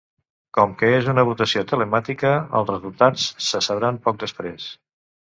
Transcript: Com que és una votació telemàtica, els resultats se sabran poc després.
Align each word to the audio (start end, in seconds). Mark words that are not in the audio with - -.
Com 0.57 0.71
que 0.77 0.87
és 0.99 1.09
una 1.11 1.25
votació 1.27 1.61
telemàtica, 1.71 2.31
els 2.61 2.71
resultats 2.75 3.27
se 3.49 3.63
sabran 3.67 4.01
poc 4.09 4.19
després. 4.25 4.67